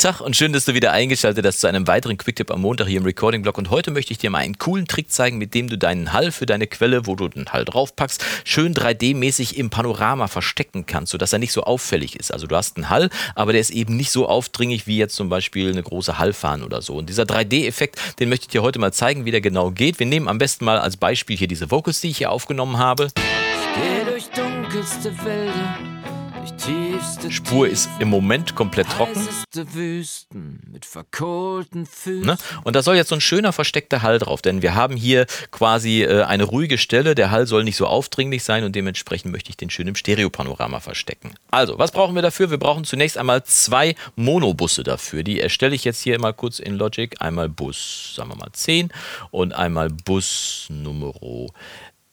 [0.00, 3.00] Tag und schön, dass du wieder eingeschaltet hast zu einem weiteren Quicktip am Montag hier
[3.00, 3.58] im Recording-Blog.
[3.58, 6.32] Und heute möchte ich dir mal einen coolen Trick zeigen, mit dem du deinen Hall
[6.32, 11.34] für deine Quelle, wo du den Hall draufpackst, schön 3D-mäßig im Panorama verstecken kannst, sodass
[11.34, 12.32] er nicht so auffällig ist.
[12.32, 15.28] Also du hast einen Hall, aber der ist eben nicht so aufdringlich wie jetzt zum
[15.28, 16.94] Beispiel eine große Hallfahne oder so.
[16.94, 19.98] Und dieser 3D-Effekt, den möchte ich dir heute mal zeigen, wie der genau geht.
[19.98, 23.08] Wir nehmen am besten mal als Beispiel hier diese Vocals, die ich hier aufgenommen habe.
[23.16, 25.99] Ich gehe durch dunkelste Wälder
[27.30, 29.28] Spur ist im Moment komplett trocken.
[32.22, 32.36] Ne?
[32.64, 36.02] Und da soll jetzt so ein schöner versteckter Hall drauf, denn wir haben hier quasi
[36.02, 37.14] äh, eine ruhige Stelle.
[37.14, 40.80] Der Hall soll nicht so aufdringlich sein und dementsprechend möchte ich den schön im Stereopanorama
[40.80, 41.34] verstecken.
[41.50, 42.50] Also, was brauchen wir dafür?
[42.50, 45.22] Wir brauchen zunächst einmal zwei Monobusse dafür.
[45.22, 47.14] Die erstelle ich jetzt hier mal kurz in Logic.
[47.20, 48.90] Einmal Bus, sagen wir mal 10
[49.30, 51.12] und einmal Bus Nummer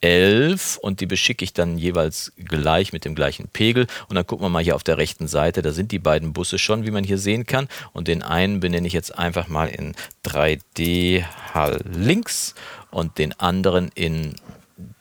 [0.02, 3.88] 11 und die beschicke ich dann jeweils gleich mit dem gleichen Pegel.
[4.10, 6.60] Und dann gucken wir mal hier auf der rechten Seite, da sind die beiden Busse
[6.60, 7.68] schon, wie man hier sehen kann.
[7.94, 11.24] Und den einen benenne ich jetzt einfach mal in 3D
[11.54, 12.56] Hall links
[12.92, 14.36] und den anderen in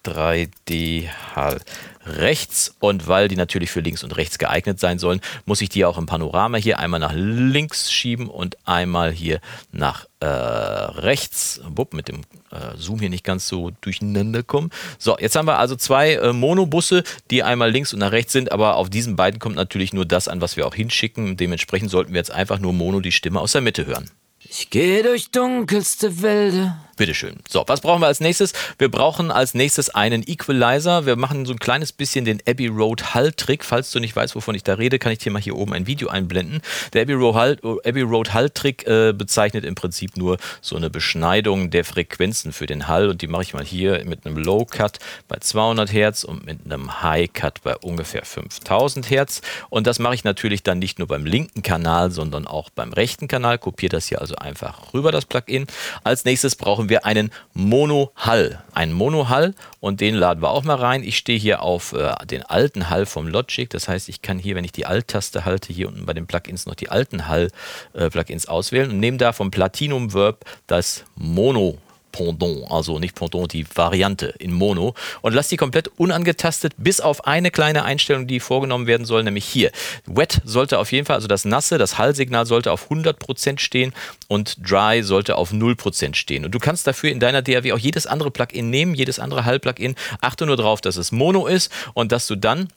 [0.04, 1.60] 3D Hall
[2.06, 5.84] rechts und weil die natürlich für links und rechts geeignet sein sollen, muss ich die
[5.84, 9.40] auch im Panorama hier einmal nach links schieben und einmal hier
[9.72, 11.60] nach äh, rechts.
[11.68, 14.70] Wupp, mit dem äh, Zoom hier nicht ganz so durcheinander kommen.
[14.98, 18.52] So, jetzt haben wir also zwei äh, Monobusse, die einmal links und nach rechts sind,
[18.52, 21.36] aber auf diesen beiden kommt natürlich nur das an, was wir auch hinschicken.
[21.36, 24.10] Dementsprechend sollten wir jetzt einfach nur Mono die Stimme aus der Mitte hören.
[24.48, 27.36] Ich gehe durch dunkelste Wälder Bitteschön.
[27.48, 28.54] So, was brauchen wir als nächstes?
[28.78, 31.04] Wir brauchen als nächstes einen Equalizer.
[31.04, 33.64] Wir machen so ein kleines bisschen den Abbey Road Hull-Trick.
[33.64, 35.86] Falls du nicht weißt, wovon ich da rede, kann ich dir mal hier oben ein
[35.86, 36.62] Video einblenden.
[36.94, 41.68] Der Abbey Road Hull, Abbey Road Hull-Trick äh, bezeichnet im Prinzip nur so eine Beschneidung
[41.70, 43.08] der Frequenzen für den Hull.
[43.08, 46.60] Und die mache ich mal hier mit einem Low Cut bei 200 Hertz und mit
[46.64, 49.42] einem High Cut bei ungefähr 5000 Hertz.
[49.68, 53.28] Und das mache ich natürlich dann nicht nur beim linken Kanal, sondern auch beim rechten
[53.28, 53.58] Kanal.
[53.58, 55.66] Kopiere das hier also einfach rüber, das Plugin.
[56.02, 58.62] Als nächstes brauchen wir einen Mono-Hall.
[58.74, 61.02] Einen Mono-Hall und den laden wir auch mal rein.
[61.02, 63.68] Ich stehe hier auf äh, den alten Hall vom Logic.
[63.70, 66.66] Das heißt, ich kann hier, wenn ich die Alt-Taste halte, hier unten bei den Plugins
[66.66, 71.78] noch die alten Hall-Plugins äh, auswählen und nehme da vom Platinum Verb das Mono
[72.16, 77.26] Pendant, also nicht Pendant, die Variante in Mono und lasse die komplett unangetastet, bis auf
[77.26, 79.70] eine kleine Einstellung, die vorgenommen werden soll, nämlich hier.
[80.06, 83.92] Wet sollte auf jeden Fall, also das nasse, das Hallsignal sollte auf 100% stehen
[84.28, 86.44] und Dry sollte auf 0% stehen.
[86.46, 89.94] Und du kannst dafür in deiner DAW auch jedes andere Plugin nehmen, jedes andere Hall-Plugin.
[90.20, 92.68] Achte nur darauf, dass es Mono ist und dass du dann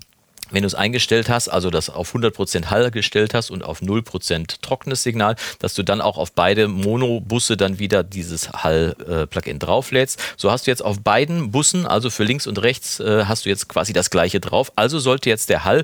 [0.52, 4.62] wenn du es eingestellt hast, also das auf 100% Hall gestellt hast und auf 0%
[4.62, 10.20] trockenes Signal, dass du dann auch auf beide Monobusse dann wieder dieses Hall-Plugin drauflädst.
[10.38, 13.50] So hast du jetzt auf beiden Bussen, also für links und rechts, äh, hast du
[13.50, 14.72] jetzt quasi das gleiche drauf.
[14.76, 15.84] Also sollte jetzt der Hall,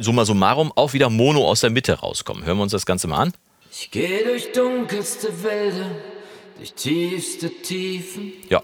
[0.00, 2.44] summa summarum, auch wieder Mono aus der Mitte rauskommen.
[2.44, 3.32] Hören wir uns das Ganze mal an.
[3.72, 5.90] Ich gehe durch dunkelste Wälder,
[6.58, 8.32] durch tiefste Tiefen.
[8.48, 8.62] Ja,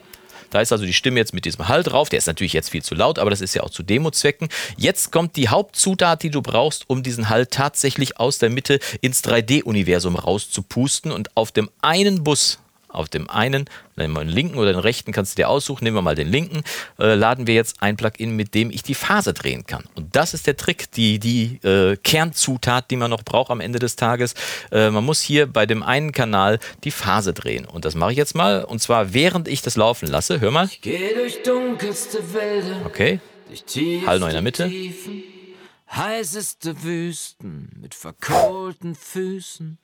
[0.50, 2.08] da ist also die Stimme jetzt mit diesem Hall drauf.
[2.08, 4.48] Der ist natürlich jetzt viel zu laut, aber das ist ja auch zu Demo-Zwecken.
[4.76, 9.24] Jetzt kommt die Hauptzutat, die du brauchst, um diesen Hall tatsächlich aus der Mitte ins
[9.24, 11.12] 3D-Universum rauszupusten.
[11.12, 12.58] Und auf dem einen Bus
[12.96, 15.84] auf dem einen, den linken oder den rechten kannst du dir aussuchen.
[15.84, 16.62] Nehmen wir mal den linken.
[16.98, 19.84] Äh, laden wir jetzt ein Plugin, mit dem ich die Phase drehen kann.
[19.94, 23.78] Und das ist der Trick, die, die äh, Kernzutat, die man noch braucht am Ende
[23.78, 24.34] des Tages.
[24.72, 27.66] Äh, man muss hier bei dem einen Kanal die Phase drehen.
[27.66, 28.64] Und das mache ich jetzt mal.
[28.64, 30.40] Und zwar während ich das laufen lasse.
[30.40, 30.66] Hör mal.
[30.66, 32.86] Ich gehe durch dunkelste Wälder.
[32.86, 33.20] Okay.
[34.06, 34.68] Hall noch in der Mitte.
[34.68, 35.35] Tiefen
[35.94, 39.78] heißeste Wüsten mit verkohlten Füßen.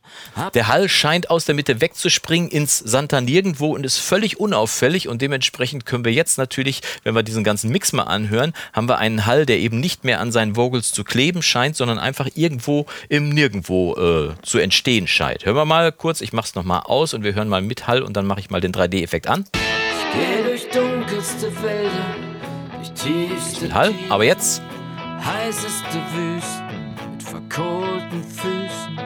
[0.55, 5.23] Der Hall scheint aus der Mitte wegzuspringen ins Santa Nirgendwo und ist völlig unauffällig und
[5.23, 9.27] dementsprechend können wir jetzt natürlich, wenn wir diesen ganzen Mix mal anhören, haben wir einen
[9.27, 13.29] Hall, der eben nicht mehr an seinen Vogels zu kleben scheint, sondern einfach irgendwo im
[13.29, 15.47] Nirgendwo äh, zu entstehen scheint.
[15.47, 18.03] Hören wir mal kurz, ich mache es nochmal aus und wir hören mal mit Hall
[18.03, 19.45] und dann mache ich mal den 3D-Effekt an.
[19.55, 22.17] Ich gehe durch dunkelste Wälder,
[22.77, 24.63] durch tiefste Hall, aber jetzt
[25.25, 28.99] heißeste Wüsten mit verkohlten Füßen.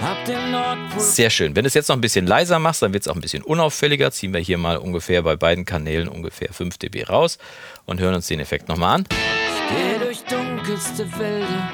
[0.00, 1.00] Hab den Nordpol.
[1.00, 1.56] Sehr schön.
[1.56, 3.42] Wenn du es jetzt noch ein bisschen leiser machst, dann wird es auch ein bisschen
[3.42, 4.10] unauffälliger.
[4.10, 7.38] Ziehen wir hier mal ungefähr bei beiden Kanälen ungefähr 5 dB raus
[7.86, 9.04] und hören uns den Effekt nochmal an.
[9.10, 11.72] Ich gehe durch dunkelste Wälder,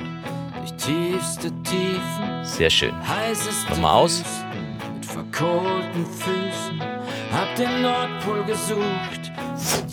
[0.59, 2.45] durch tiefste Tiefen.
[2.45, 2.95] Sehr schön.
[3.07, 4.21] Heißeste Nochmal aus.
[4.21, 6.81] Wüsten mit verkohlten Füßen.
[7.33, 9.33] Hab den Nordpol gesucht,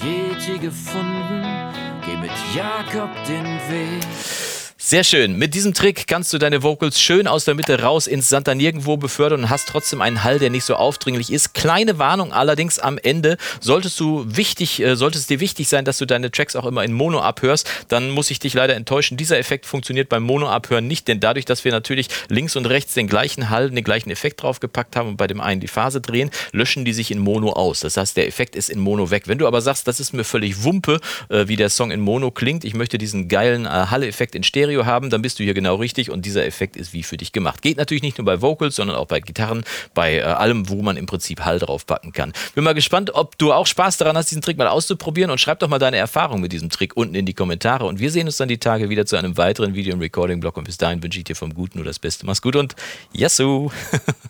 [0.04, 1.67] Yeti gefunden.
[2.08, 4.57] Geh mit Jakob den Weg.
[4.88, 5.38] Sehr schön.
[5.38, 8.96] Mit diesem Trick kannst du deine Vocals schön aus der Mitte raus ins Santa Nirgendwo
[8.96, 11.54] befördern und hast trotzdem einen Hall, der nicht so aufdringlich ist.
[11.54, 13.36] Kleine Warnung allerdings am Ende.
[13.60, 16.86] Solltest du wichtig, äh, sollte es dir wichtig sein, dass du deine Tracks auch immer
[16.86, 19.18] in Mono abhörst, dann muss ich dich leider enttäuschen.
[19.18, 22.94] Dieser Effekt funktioniert beim Mono abhören nicht, denn dadurch, dass wir natürlich links und rechts
[22.94, 26.32] den gleichen Hall, den gleichen Effekt draufgepackt haben und bei dem einen die Phase drehen,
[26.54, 27.82] löschen die sich in Mono aus.
[27.82, 29.24] Das heißt, der Effekt ist in Mono weg.
[29.28, 32.32] Wenn du aber sagst, das ist mir völlig Wumpe, äh, wie der Song in Mono
[32.32, 34.46] klingt, ich möchte diesen geilen äh, Hall-Effekt in
[34.78, 37.32] Stereo haben, dann bist du hier genau richtig und dieser Effekt ist wie für dich
[37.32, 37.62] gemacht.
[37.62, 39.64] Geht natürlich nicht nur bei Vocals, sondern auch bei Gitarren,
[39.94, 42.34] bei äh, allem, wo man im Prinzip Hall draufpacken kann.
[42.54, 45.60] Bin mal gespannt, ob du auch Spaß daran hast, diesen Trick mal auszuprobieren und schreib
[45.60, 48.38] doch mal deine Erfahrung mit diesem Trick unten in die Kommentare und wir sehen uns
[48.38, 51.26] dann die Tage wieder zu einem weiteren Video im Recording-Blog und bis dahin wünsche ich
[51.26, 52.26] dir vom Guten nur das Beste.
[52.26, 52.76] Mach's gut und
[53.14, 53.72] Yassou!